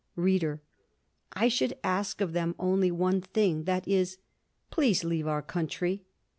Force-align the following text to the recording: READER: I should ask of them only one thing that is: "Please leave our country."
READER: 0.15 0.63
I 1.33 1.47
should 1.47 1.77
ask 1.83 2.21
of 2.21 2.33
them 2.33 2.55
only 2.57 2.89
one 2.89 3.21
thing 3.21 3.65
that 3.65 3.87
is: 3.87 4.17
"Please 4.71 5.03
leave 5.03 5.27
our 5.27 5.43
country." 5.43 6.01